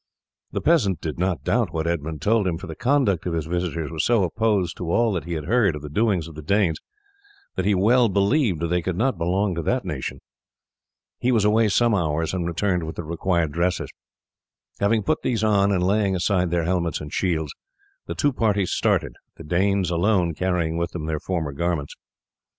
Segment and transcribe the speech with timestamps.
[0.51, 3.91] The peasant did not doubt what Edmund told him, for the conduct of his visitors
[3.91, 6.79] was so opposed to all that he had heard of the doings of the Danes
[7.55, 10.17] that he well believed they could not belong to that nation.
[11.19, 13.91] He was away some hours, and returned with the required dresses.
[14.79, 17.53] Having put these on, and laying aside their helmets and shields,
[18.07, 21.93] the two parties started, the Danes alone carrying with them their former garments.